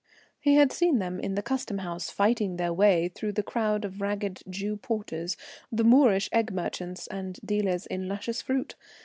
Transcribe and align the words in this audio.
He 0.39 0.55
had 0.55 0.71
seen 0.71 0.97
them 0.97 1.19
in 1.19 1.35
the 1.35 1.43
custom 1.43 1.77
house, 1.77 2.09
fighting 2.09 2.57
their 2.57 2.73
way 2.73 3.07
through 3.09 3.33
the 3.33 3.43
crowd 3.43 3.85
of 3.85 4.01
ragged 4.01 4.41
Jew 4.49 4.75
porters, 4.75 5.37
the 5.71 5.83
Moorish 5.83 6.27
egg 6.31 6.51
merchants, 6.51 7.05
and 7.05 7.39
dealers 7.45 7.85
in 7.85 8.07
luscious 8.07 8.41
fruit. 8.41 8.73